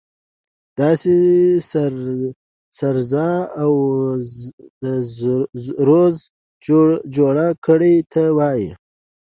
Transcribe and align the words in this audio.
داسې 0.79 1.15
درز 2.77 3.11
او 3.63 3.71
دروز 5.77 6.17
جوړ 7.15 7.35
کړي 7.65 7.95
ته 8.13 8.23
به 8.33 8.33
وایي. 8.37 8.69